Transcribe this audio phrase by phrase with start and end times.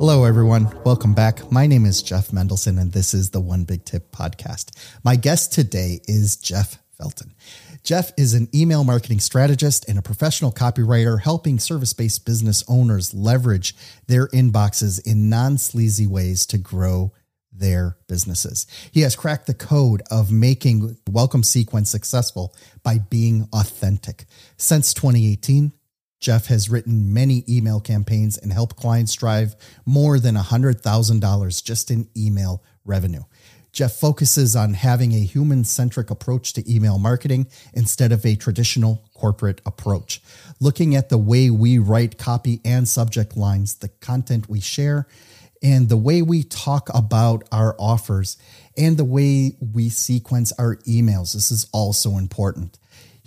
[0.00, 0.66] Hello, everyone.
[0.82, 1.52] Welcome back.
[1.52, 4.70] My name is Jeff Mendelson, and this is the One Big Tip podcast.
[5.04, 7.32] My guest today is Jeff Felten.
[7.82, 13.12] Jeff is an email marketing strategist and a professional copywriter helping service based business owners
[13.12, 13.76] leverage
[14.06, 17.12] their inboxes in non sleazy ways to grow
[17.52, 18.66] their businesses.
[18.90, 24.24] He has cracked the code of making welcome sequence successful by being authentic.
[24.56, 25.72] Since 2018,
[26.20, 32.08] Jeff has written many email campaigns and helped clients drive more than $100,000 just in
[32.16, 33.22] email revenue.
[33.72, 39.08] Jeff focuses on having a human centric approach to email marketing instead of a traditional
[39.14, 40.20] corporate approach.
[40.60, 45.06] Looking at the way we write copy and subject lines, the content we share,
[45.62, 48.36] and the way we talk about our offers,
[48.76, 51.34] and the way we sequence our emails.
[51.34, 52.78] This is also important.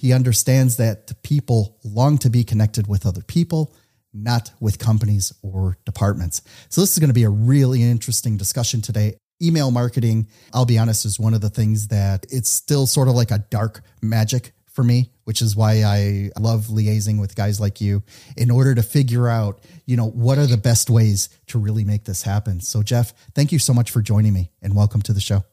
[0.03, 3.73] He understands that people long to be connected with other people,
[4.13, 6.41] not with companies or departments.
[6.67, 9.15] So, this is going to be a really interesting discussion today.
[9.41, 13.15] Email marketing, I'll be honest, is one of the things that it's still sort of
[13.15, 17.79] like a dark magic for me, which is why I love liaising with guys like
[17.79, 18.03] you
[18.35, 22.03] in order to figure out, you know, what are the best ways to really make
[22.03, 22.59] this happen.
[22.59, 25.45] So, Jeff, thank you so much for joining me and welcome to the show.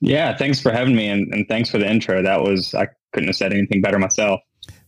[0.00, 2.22] Yeah, thanks for having me and, and thanks for the intro.
[2.22, 4.40] That was, I couldn't have said anything better myself.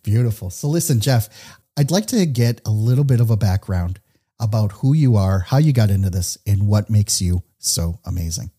[0.03, 0.51] Beautiful.
[0.51, 1.29] So, listen, Jeff,
[1.77, 4.01] I'd like to get a little bit of a background
[4.41, 8.51] about who you are, how you got into this, and what makes you so amazing.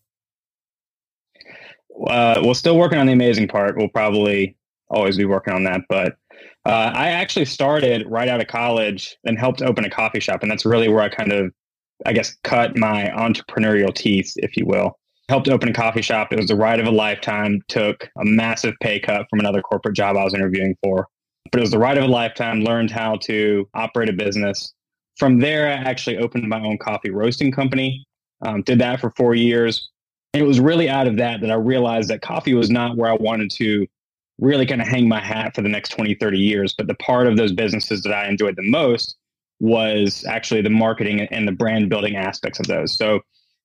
[2.07, 3.77] Uh, we're still working on the amazing part.
[3.77, 4.57] We'll probably
[4.89, 5.81] always be working on that.
[5.89, 6.15] But
[6.65, 10.41] uh, I actually started right out of college and helped open a coffee shop.
[10.41, 11.51] And that's really where I kind of,
[12.05, 14.97] I guess, cut my entrepreneurial teeth, if you will
[15.29, 16.31] helped open a coffee shop.
[16.31, 19.95] It was the ride of a lifetime, took a massive pay cut from another corporate
[19.95, 21.07] job I was interviewing for.
[21.51, 24.73] But it was the ride of a lifetime, learned how to operate a business.
[25.17, 28.05] From there, I actually opened my own coffee roasting company,
[28.45, 29.89] um, did that for four years.
[30.33, 33.11] And it was really out of that that I realized that coffee was not where
[33.11, 33.85] I wanted to
[34.39, 36.73] really kind of hang my hat for the next 20, 30 years.
[36.75, 39.15] But the part of those businesses that I enjoyed the most
[39.59, 42.97] was actually the marketing and the brand building aspects of those.
[42.97, 43.21] So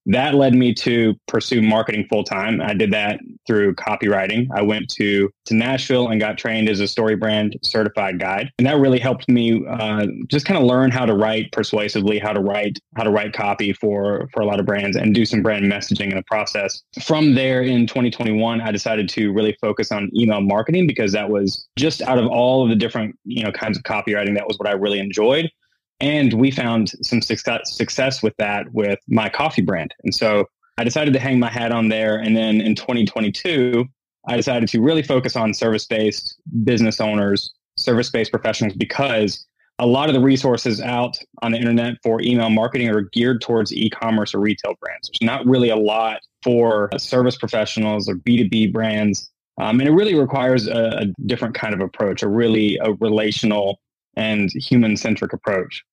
[0.08, 2.60] that led me to pursue marketing full time.
[2.60, 4.48] I did that through copywriting.
[4.54, 8.66] I went to to Nashville and got trained as a story brand certified guide, and
[8.66, 12.40] that really helped me uh, just kind of learn how to write persuasively, how to
[12.40, 15.66] write how to write copy for for a lot of brands, and do some brand
[15.70, 16.82] messaging in the process.
[17.02, 21.68] From there, in 2021, I decided to really focus on email marketing because that was
[21.78, 24.68] just out of all of the different you know kinds of copywriting, that was what
[24.68, 25.50] I really enjoyed.
[26.00, 29.94] And we found some success, success with that with my coffee brand.
[30.04, 30.46] And so
[30.78, 32.16] I decided to hang my hat on there.
[32.16, 33.84] And then in 2022,
[34.28, 39.44] I decided to really focus on service based business owners, service based professionals, because
[39.80, 43.72] a lot of the resources out on the internet for email marketing are geared towards
[43.72, 45.08] e commerce or retail brands.
[45.08, 49.30] There's not really a lot for service professionals or B2B brands.
[49.60, 53.80] Um, and it really requires a, a different kind of approach, a really a relational
[54.16, 55.84] and human centric approach.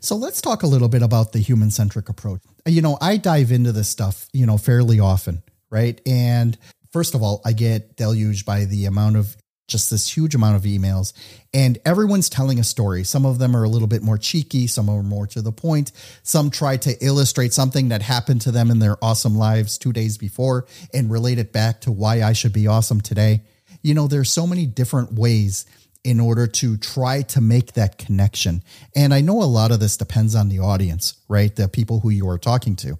[0.00, 2.40] So let's talk a little bit about the human centric approach.
[2.66, 6.00] You know, I dive into this stuff, you know, fairly often, right?
[6.06, 6.56] And
[6.92, 9.36] first of all, I get deluged by the amount of
[9.68, 11.12] just this huge amount of emails
[11.52, 13.02] and everyone's telling a story.
[13.02, 15.90] Some of them are a little bit more cheeky, some are more to the point.
[16.22, 20.18] Some try to illustrate something that happened to them in their awesome lives 2 days
[20.18, 23.42] before and relate it back to why I should be awesome today.
[23.82, 25.66] You know, there's so many different ways
[26.06, 28.62] in order to try to make that connection.
[28.94, 31.54] And I know a lot of this depends on the audience, right?
[31.54, 32.96] The people who you are talking to,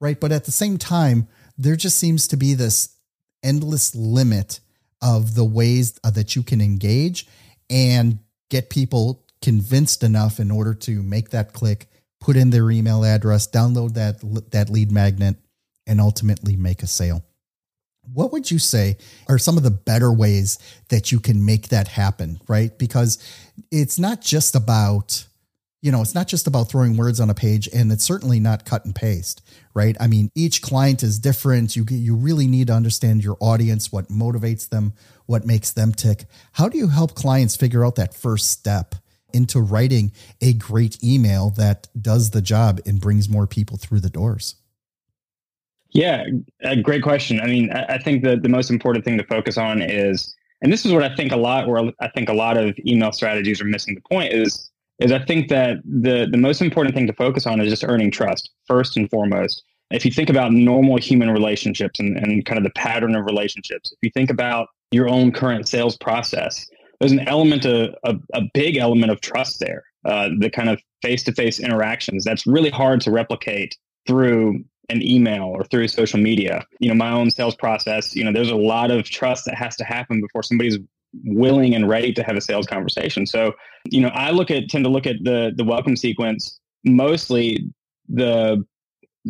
[0.00, 0.20] right?
[0.20, 1.26] But at the same time,
[1.58, 2.94] there just seems to be this
[3.42, 4.60] endless limit
[5.02, 7.26] of the ways uh, that you can engage
[7.68, 8.20] and
[8.50, 11.88] get people convinced enough in order to make that click,
[12.20, 14.20] put in their email address, download that
[14.52, 15.34] that lead magnet
[15.88, 17.24] and ultimately make a sale.
[18.12, 18.96] What would you say
[19.28, 20.58] are some of the better ways
[20.88, 22.76] that you can make that happen, right?
[22.78, 23.18] Because
[23.70, 25.26] it's not just about,
[25.82, 28.64] you know, it's not just about throwing words on a page and it's certainly not
[28.64, 29.42] cut and paste,
[29.74, 29.96] right?
[30.00, 31.76] I mean, each client is different.
[31.76, 34.92] You you really need to understand your audience, what motivates them,
[35.26, 36.24] what makes them tick.
[36.52, 38.94] How do you help clients figure out that first step
[39.32, 44.10] into writing a great email that does the job and brings more people through the
[44.10, 44.54] doors?
[45.94, 46.24] Yeah,
[46.62, 47.40] a great question.
[47.40, 50.84] I mean, I think that the most important thing to focus on is, and this
[50.84, 53.64] is what I think a lot, where I think a lot of email strategies are
[53.64, 57.46] missing the point is, is I think that the the most important thing to focus
[57.46, 59.62] on is just earning trust first and foremost.
[59.92, 63.92] If you think about normal human relationships and, and kind of the pattern of relationships,
[63.92, 66.66] if you think about your own current sales process,
[66.98, 69.84] there's an element of a, a big element of trust there.
[70.04, 73.76] Uh, the kind of face to face interactions that's really hard to replicate
[74.06, 76.64] through an email or through social media.
[76.78, 79.76] You know, my own sales process, you know, there's a lot of trust that has
[79.76, 80.78] to happen before somebody's
[81.24, 83.26] willing and ready to have a sales conversation.
[83.26, 83.54] So,
[83.86, 87.66] you know, I look at tend to look at the the welcome sequence mostly
[88.08, 88.64] the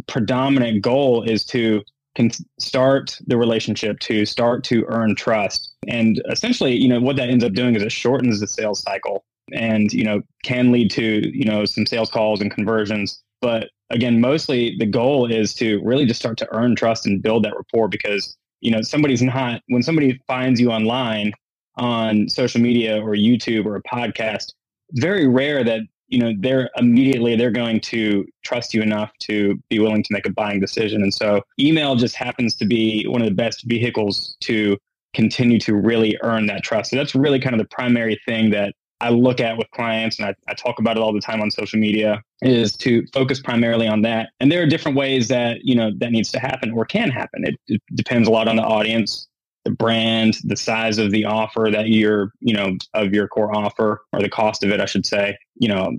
[0.07, 1.83] predominant goal is to
[2.17, 7.29] can start the relationship to start to earn trust and essentially you know what that
[7.29, 11.31] ends up doing is it shortens the sales cycle and you know can lead to
[11.37, 16.07] you know some sales calls and conversions but again, mostly the goal is to really
[16.07, 19.83] just start to earn trust and build that rapport because, you know, somebody's not, when
[19.83, 21.33] somebody finds you online
[21.77, 24.53] on social media or YouTube or a podcast,
[24.93, 29.79] very rare that, you know, they're immediately, they're going to trust you enough to be
[29.79, 31.03] willing to make a buying decision.
[31.03, 34.77] And so email just happens to be one of the best vehicles to
[35.15, 36.91] continue to really earn that trust.
[36.91, 40.27] So that's really kind of the primary thing that I look at with clients and
[40.29, 43.87] I, I, talk about it all the time on social media is to focus primarily
[43.87, 44.31] on that.
[44.41, 47.45] And there are different ways that, you know, that needs to happen or can happen.
[47.45, 49.29] It, it depends a lot on the audience,
[49.67, 54.01] the brand, the size of the offer that you're, you know, of your core offer
[54.15, 55.37] or the cost of it, I should say.
[55.57, 55.99] You know,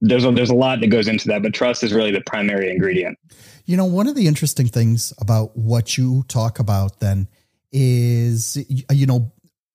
[0.00, 2.70] there's a, there's a lot that goes into that, but trust is really the primary
[2.70, 3.18] ingredient.
[3.64, 7.26] You know, one of the interesting things about what you talk about then
[7.72, 8.56] is,
[8.90, 9.32] you know,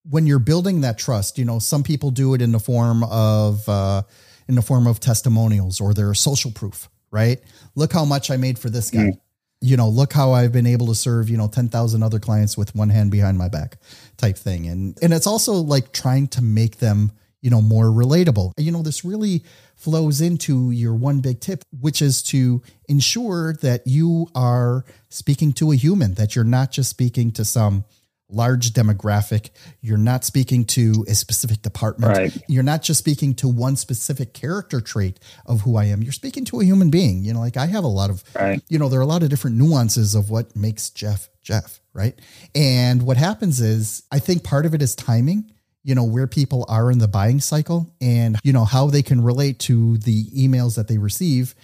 [0.08, 3.68] when you're building that trust, you know, some people do it in the form of
[3.68, 4.02] uh,
[4.48, 7.40] in the form of testimonials or their social proof, right?
[7.74, 8.98] Look how much I made for this guy.
[8.98, 9.20] Mm.
[9.60, 12.74] You know, look how I've been able to serve, you know, 10,000 other clients with
[12.74, 13.78] one hand behind my back
[14.16, 14.66] type thing.
[14.66, 18.52] And and it's also like trying to make them, you know, more relatable.
[18.58, 19.44] You know, this really
[19.76, 25.70] flows into your one big tip, which is to ensure that you are speaking to
[25.70, 27.84] a human, that you're not just speaking to some
[28.32, 29.50] large demographic.
[29.80, 32.16] You're not speaking to a specific department.
[32.16, 32.36] Right.
[32.48, 36.02] You're not just speaking to one specific character trait of who I am.
[36.02, 37.22] You're speaking to a human being.
[37.22, 38.62] You know, like I have a lot of, right.
[38.68, 42.18] you know, there are a lot of different nuances of what makes Jeff Jeff, right?
[42.54, 45.50] And what happens is, I think part of it is timing.
[45.84, 49.20] You know, where people are in the buying cycle and, you know, how they can
[49.20, 51.56] relate to the emails that they receive,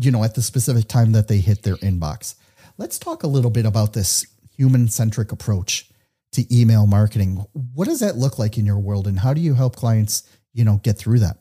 [0.00, 2.34] you know, at the specific time that they hit their inbox.
[2.76, 4.26] Let's talk a little bit about this
[4.60, 5.88] human centric approach
[6.32, 7.46] to email marketing.
[7.74, 10.22] What does that look like in your world and how do you help clients,
[10.52, 11.38] you know, get through that?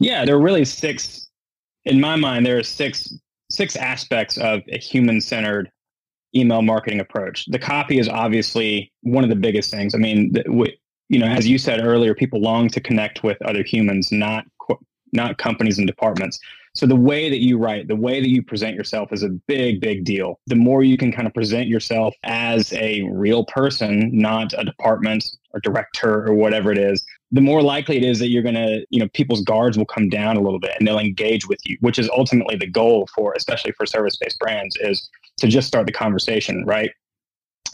[0.00, 1.28] Yeah, there are really six
[1.84, 3.14] in my mind there are six
[3.50, 5.70] six aspects of a human centered
[6.34, 7.44] email marketing approach.
[7.50, 9.94] The copy is obviously one of the biggest things.
[9.94, 10.34] I mean,
[11.10, 14.46] you know, as you said earlier, people long to connect with other humans, not
[15.14, 16.38] not companies and departments.
[16.74, 19.80] So the way that you write, the way that you present yourself is a big,
[19.80, 20.40] big deal.
[20.48, 25.24] The more you can kind of present yourself as a real person, not a department
[25.52, 28.84] or director or whatever it is, the more likely it is that you're going to,
[28.90, 31.76] you know, people's guards will come down a little bit and they'll engage with you,
[31.80, 35.86] which is ultimately the goal for, especially for service based brands, is to just start
[35.86, 36.90] the conversation, right?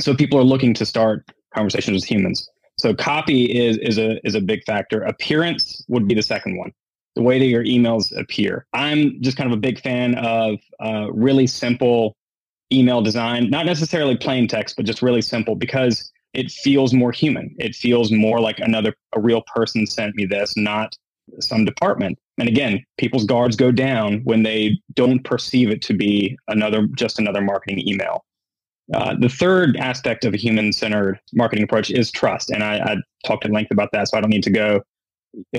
[0.02, 2.47] So people are looking to start conversations with humans.
[2.78, 5.02] So copy is is a is a big factor.
[5.02, 6.73] Appearance would be the second one
[7.17, 8.67] the way that your emails appear.
[8.73, 12.17] I'm just kind of a big fan of uh, really simple
[12.73, 17.55] email design, not necessarily plain text, but just really simple because it feels more human.
[17.59, 20.97] It feels more like another, a real person sent me this, not
[21.40, 22.19] some department.
[22.38, 27.19] And again, people's guards go down when they don't perceive it to be another, just
[27.19, 28.25] another marketing email.
[28.95, 32.50] Uh, the third aspect of a human centered marketing approach is trust.
[32.50, 34.81] And I, I talked at length about that, so I don't need to go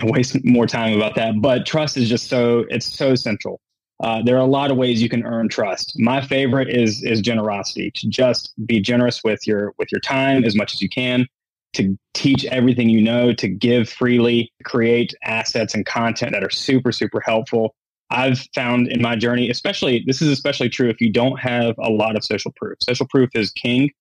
[0.04, 1.42] waste more time about that.
[1.42, 3.62] But trust is just so it's so central.
[4.04, 5.94] Uh, there are a lot of ways you can earn trust.
[5.98, 7.92] My favorite is is generosity.
[7.96, 11.28] To just be generous with your with your time as much as you can,
[11.74, 16.92] to teach everything you know, to give freely, create assets and content that are super
[16.92, 17.76] super helpful.
[18.14, 21.90] I've found in my journey, especially this is especially true if you don't have a
[21.90, 22.78] lot of social proof.
[22.82, 23.92] Social proof is king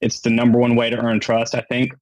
[0.00, 1.92] it's the number one way to earn trust, I think.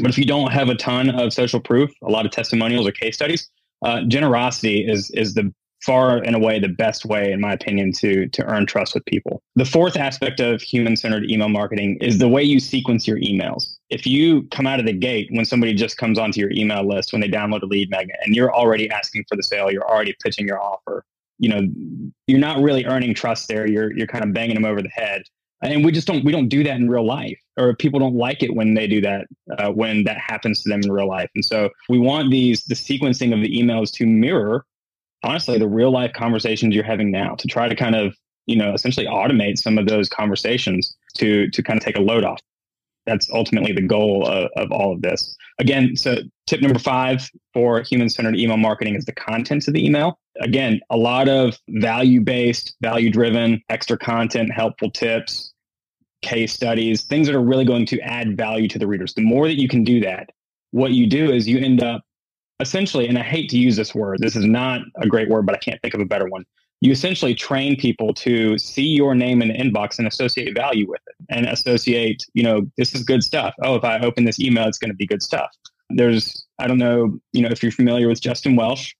[0.00, 2.92] But if you don't have a ton of social proof, a lot of testimonials or
[2.92, 3.48] case studies,
[3.82, 8.28] uh, generosity is is the far and away the best way, in my opinion, to
[8.28, 9.42] to earn trust with people.
[9.54, 13.76] The fourth aspect of human centered email marketing is the way you sequence your emails.
[13.90, 17.12] If you come out of the gate when somebody just comes onto your email list
[17.12, 20.14] when they download a lead magnet and you're already asking for the sale, you're already
[20.22, 21.04] pitching your offer.
[21.38, 21.60] You know,
[22.26, 23.68] you're not really earning trust there.
[23.68, 25.22] You're you're kind of banging them over the head
[25.62, 28.42] and we just don't we don't do that in real life or people don't like
[28.42, 29.26] it when they do that
[29.58, 31.30] uh, when that happens to them in real life.
[31.34, 34.64] And so we want these the sequencing of the emails to mirror
[35.22, 38.14] honestly the real life conversations you're having now to try to kind of
[38.46, 42.24] you know essentially automate some of those conversations to to kind of take a load
[42.24, 42.40] off.
[43.06, 45.34] That's ultimately the goal of, of all of this.
[45.58, 49.84] Again so tip number five for human centered email marketing is the contents of the
[49.84, 50.18] email.
[50.40, 55.52] Again a lot of value based value driven extra content helpful tips
[56.22, 59.46] case studies things that are really going to add value to the readers the more
[59.46, 60.30] that you can do that
[60.72, 62.02] what you do is you end up
[62.60, 65.54] essentially, and I hate to use this word, this is not a great word, but
[65.54, 66.44] I can't think of a better one.
[66.80, 71.00] You essentially train people to see your name in the inbox and associate value with
[71.06, 73.54] it and associate, you know, this is good stuff.
[73.62, 75.50] Oh, if I open this email, it's going to be good stuff.
[75.88, 78.92] There's, I don't know, you know, if you're familiar with Justin Welsh,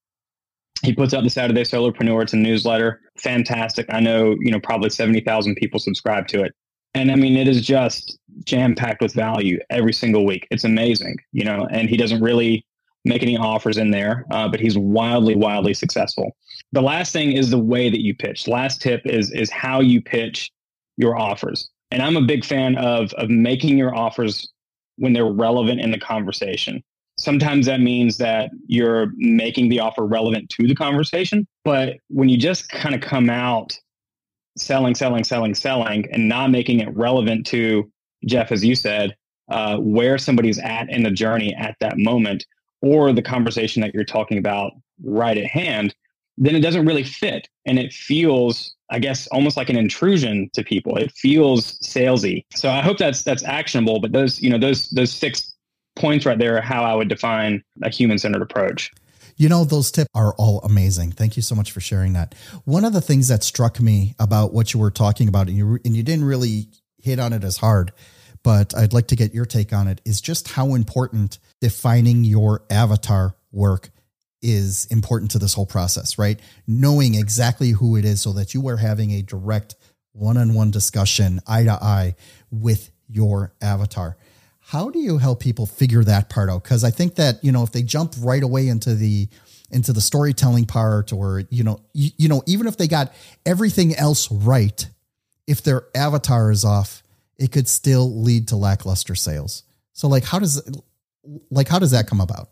[0.83, 2.23] he puts out the Saturday Solopreneur.
[2.23, 3.01] It's a newsletter.
[3.19, 3.87] Fantastic.
[3.91, 6.55] I know, you know, probably 70,000 people subscribe to it.
[6.97, 10.49] And I mean, it is just jam packed with value every single week.
[10.51, 12.65] It's amazing, you know, and he doesn't really
[13.05, 16.35] make any offers in there, uh, but he's wildly, wildly successful.
[16.73, 18.49] The last thing is the way that you pitch.
[18.49, 20.51] Last tip is is how you pitch
[20.97, 21.69] your offers.
[21.91, 24.51] And I'm a big fan of of making your offers
[24.97, 26.83] when they're relevant in the conversation.
[27.19, 32.39] Sometimes that means that you're making the offer relevant to the conversation, but when you
[32.39, 33.79] just kind of come out
[34.57, 37.91] selling, selling, selling, selling, and not making it relevant to
[38.27, 39.17] Jeff, as you said,
[39.51, 42.47] uh, where somebody's at in the journey at that moment,
[42.83, 44.73] or the conversation that you're talking about
[45.03, 45.95] right at hand,
[46.39, 47.49] then it doesn't really fit.
[47.65, 50.97] And it feels, I guess, almost like an intrusion to people.
[50.97, 52.45] It feels salesy.
[52.55, 54.01] So I hope that's that's actionable.
[54.01, 55.55] But those, you know, those those six
[55.95, 58.93] points right there are how I would define a human centered approach.
[59.37, 61.13] You know, those tips are all amazing.
[61.13, 62.35] Thank you so much for sharing that.
[62.65, 65.79] One of the things that struck me about what you were talking about, and you
[65.85, 67.93] and you didn't really hit on it as hard,
[68.43, 72.65] but I'd like to get your take on it, is just how important defining your
[72.71, 73.91] avatar work
[74.41, 76.41] is important to this whole process, right?
[76.67, 79.75] Knowing exactly who it is so that you are having a direct
[80.13, 82.15] one on one discussion, eye to eye
[82.51, 84.17] with your avatar.
[84.69, 86.65] How do you help people figure that part out?
[86.65, 89.29] Because I think that, you know, if they jump right away into the,
[89.71, 93.13] into the storytelling part or you know you, you know even if they got
[93.45, 94.89] everything else right
[95.49, 97.03] if their avatar is off
[97.39, 99.63] it could still lead to lackluster sales.
[99.93, 100.63] So like how does
[101.51, 102.51] like how does that come about?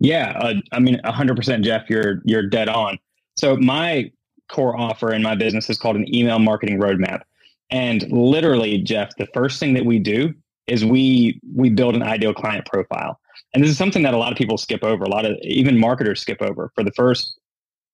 [0.00, 2.98] Yeah, uh, I mean 100% Jeff, you're you're dead on.
[3.36, 4.10] So my
[4.48, 7.22] core offer in my business is called an email marketing roadmap.
[7.70, 10.34] And literally, Jeff, the first thing that we do
[10.68, 13.18] is we we build an ideal client profile.
[13.54, 15.04] And this is something that a lot of people skip over.
[15.04, 16.70] A lot of even marketers skip over.
[16.74, 17.38] For the first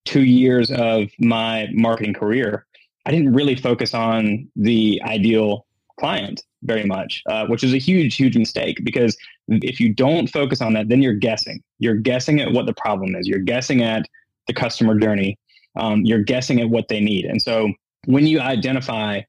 [0.07, 2.67] 2 years of my marketing career,
[3.07, 5.67] I didn't really focus on the ideal
[5.99, 9.17] client very much, uh, which is a huge, huge mistake because
[9.49, 11.63] if you don't focus on that, then you're guessing.
[11.79, 13.29] You're guessing at what the problem is.
[13.29, 14.07] You're guessing at
[14.47, 15.39] the customer journey.
[15.77, 17.27] Um, you're guessing at what they need.
[17.27, 17.73] And so
[18.07, 19.21] when you identify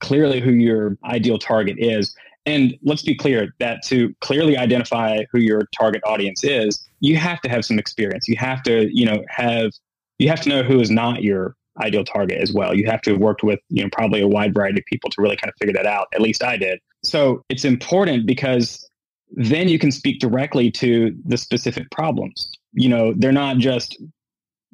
[0.00, 2.14] clearly who your ideal target is,
[2.46, 7.40] and let's be clear that to clearly identify who your target audience is, you have
[7.42, 8.28] to have some experience.
[8.28, 9.72] You have to, you know, have
[10.18, 12.74] you have to know who is not your ideal target as well.
[12.74, 15.20] You have to have worked with, you know, probably a wide variety of people to
[15.20, 16.06] really kind of figure that out.
[16.14, 16.80] At least I did.
[17.04, 18.88] So it's important because
[19.32, 22.50] then you can speak directly to the specific problems.
[22.72, 24.00] You know, they're not just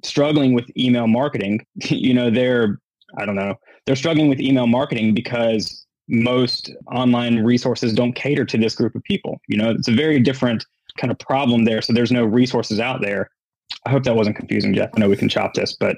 [0.05, 1.67] struggling with email marketing.
[1.89, 2.79] you know, they're,
[3.19, 8.59] I don't know, they're struggling with email marketing because most online resources don't cater to
[8.59, 9.41] this group of people.
[9.49, 10.65] You know, it's a very different
[10.99, 11.81] kind of problem there.
[11.83, 13.31] So there's no resources out there.
[13.87, 14.91] I hope that wasn't confusing, Jeff.
[14.95, 15.97] I know we can chop this, but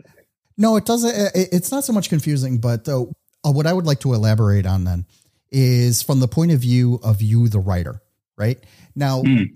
[0.56, 1.32] no, it doesn't.
[1.34, 3.04] It's not so much confusing, but uh,
[3.42, 5.06] what I would like to elaborate on then
[5.50, 8.00] is from the point of view of you, the writer,
[8.36, 8.58] right?
[8.94, 9.54] Now, mm.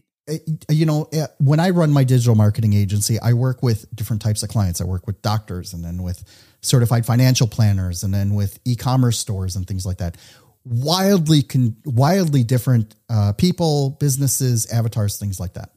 [0.68, 4.42] You know, eh, when I run my digital marketing agency, I work with different types
[4.42, 4.80] of clients.
[4.80, 6.24] I work with doctors and then with
[6.60, 10.16] certified financial planners and then with e-commerce stores and things like that.
[10.64, 15.70] Wildly, con- wildly different uh, people, businesses, avatars, things like that.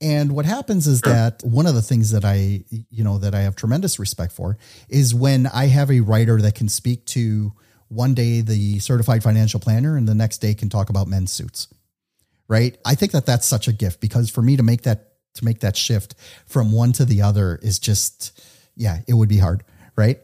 [0.00, 3.40] And what happens is that one of the things that I, you know, that I
[3.40, 4.58] have tremendous respect for
[4.90, 7.52] is when I have a writer that can speak to
[7.88, 11.68] one day the certified financial planner and the next day can talk about men's suits.
[12.48, 12.76] Right?
[12.84, 15.60] I think that that's such a gift because for me to make that to make
[15.60, 16.14] that shift
[16.46, 18.40] from one to the other is just
[18.76, 19.64] yeah, it would be hard,
[19.96, 20.18] right?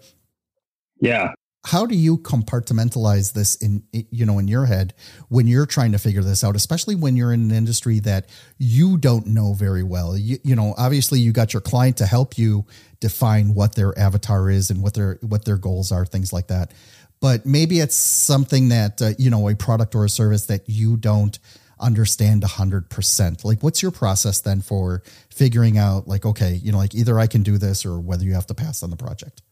[1.00, 1.32] Yeah.
[1.64, 4.94] How do you compartmentalize this in you know in your head
[5.28, 8.98] when you're trying to figure this out, especially when you're in an industry that you
[8.98, 10.16] don't know very well?
[10.16, 12.66] You, you know, obviously you got your client to help you
[12.98, 16.72] define what their avatar is and what their what their goals are, things like that.
[17.20, 20.96] But maybe it's something that uh, you know a product or a service that you
[20.96, 21.38] don't
[21.82, 23.44] understand 100%.
[23.44, 27.26] Like what's your process then for figuring out like okay, you know, like either I
[27.26, 29.42] can do this or whether you have to pass on the project?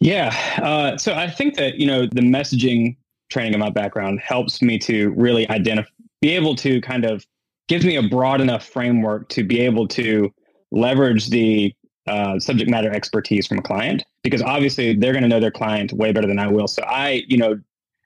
[0.00, 0.34] Yeah.
[0.60, 2.96] Uh, so I think that, you know, the messaging
[3.30, 5.88] training in my background helps me to really identify,
[6.20, 7.24] be able to kind of
[7.68, 10.32] gives me a broad enough framework to be able to
[10.72, 11.72] leverage the
[12.08, 15.92] uh, subject matter expertise from a client because obviously they're going to know their client
[15.92, 16.66] way better than I will.
[16.66, 17.60] So I, you know,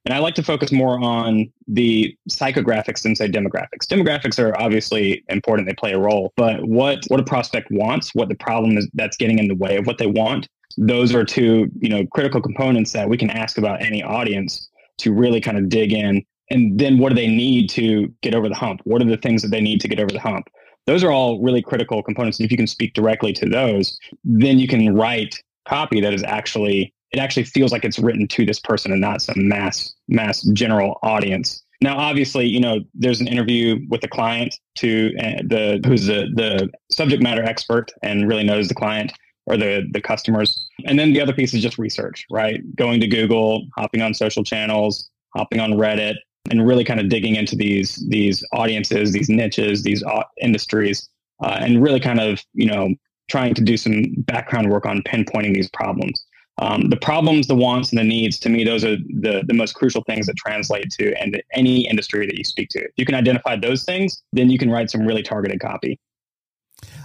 [0.06, 3.86] and I like to focus more on the psychographics than say demographics.
[3.86, 6.32] Demographics are obviously important; they play a role.
[6.36, 9.76] But what what a prospect wants, what the problem is that's getting in the way
[9.76, 10.48] of what they want,
[10.78, 15.12] those are two you know critical components that we can ask about any audience to
[15.12, 16.24] really kind of dig in.
[16.50, 18.80] And then what do they need to get over the hump?
[18.84, 20.46] What are the things that they need to get over the hump?
[20.86, 22.38] Those are all really critical components.
[22.38, 26.94] If you can speak directly to those, then you can write copy that is actually
[27.12, 30.98] it actually feels like it's written to this person and not some mass mass general
[31.02, 31.62] audience.
[31.82, 36.28] Now, obviously, you know, there's an interview with the client to uh, the who's the
[36.34, 39.12] the subject matter expert and really knows the client
[39.46, 40.68] or the the customers.
[40.86, 42.60] And then the other piece is just research, right?
[42.76, 46.14] Going to Google, hopping on social channels, hopping on Reddit,
[46.50, 50.02] and really kind of digging into these these audiences, these niches, these
[50.40, 51.08] industries,
[51.42, 52.88] uh, and really kind of you know
[53.28, 56.24] trying to do some background work on pinpointing these problems.
[56.58, 59.74] Um, the problems, the wants, and the needs, to me, those are the, the most
[59.74, 62.80] crucial things that translate to and any industry that you speak to.
[62.80, 66.00] If you can identify those things, then you can write some really targeted copy.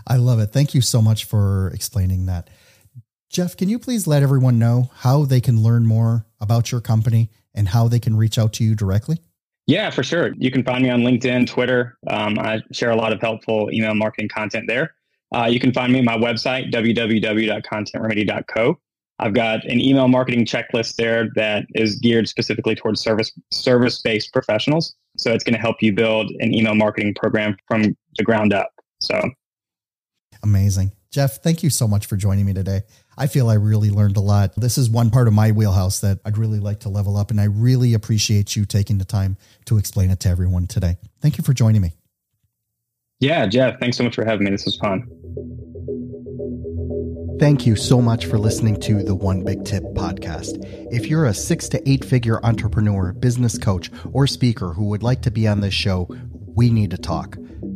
[0.07, 0.47] I love it.
[0.47, 2.49] Thank you so much for explaining that.
[3.29, 7.29] Jeff, can you please let everyone know how they can learn more about your company
[7.53, 9.19] and how they can reach out to you directly?
[9.67, 10.33] Yeah, for sure.
[10.37, 11.97] You can find me on LinkedIn, Twitter.
[12.07, 14.95] Um, I share a lot of helpful email marketing content there.
[15.33, 18.79] Uh, you can find me at my website, www.contentremedy.co.
[19.21, 24.33] I've got an email marketing checklist there that is geared specifically towards service service based
[24.33, 24.95] professionals.
[25.17, 28.71] So it's going to help you build an email marketing program from the ground up.
[28.99, 29.21] So
[30.43, 30.91] amazing.
[31.11, 32.81] Jeff, thank you so much for joining me today.
[33.17, 34.55] I feel I really learned a lot.
[34.55, 37.41] This is one part of my wheelhouse that I'd really like to level up, and
[37.41, 40.95] I really appreciate you taking the time to explain it to everyone today.
[41.19, 41.91] Thank you for joining me.
[43.19, 44.51] Yeah, Jeff, thanks so much for having me.
[44.51, 45.05] This was fun.
[47.41, 50.63] Thank you so much for listening to the One Big Tip podcast.
[50.93, 55.23] If you're a six to eight figure entrepreneur, business coach, or speaker who would like
[55.23, 56.07] to be on this show,
[56.53, 57.37] we need to talk.